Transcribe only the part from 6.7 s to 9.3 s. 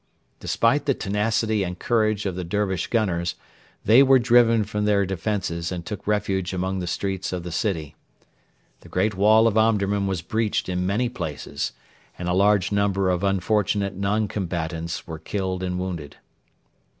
the streets of the city. The great